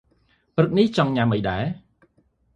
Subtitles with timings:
[0.55, 1.63] ព្រឹកនេះចង់ញ៉ាំអីដែរ។